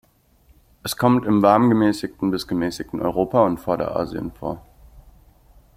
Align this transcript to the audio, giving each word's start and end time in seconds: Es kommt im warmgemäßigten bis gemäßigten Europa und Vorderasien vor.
Es 0.81 0.97
kommt 0.97 1.27
im 1.27 1.43
warmgemäßigten 1.43 2.31
bis 2.31 2.47
gemäßigten 2.47 3.01
Europa 3.03 3.45
und 3.45 3.59
Vorderasien 3.59 4.31
vor. 4.31 4.65